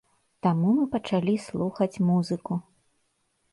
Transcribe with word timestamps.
Таму 0.45 0.71
мы 0.77 0.85
пачалі 0.95 1.35
слухаць 1.47 2.01
музыку. 2.09 2.53